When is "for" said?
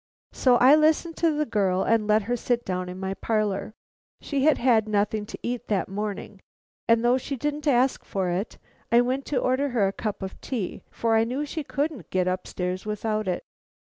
8.03-8.31, 10.89-11.15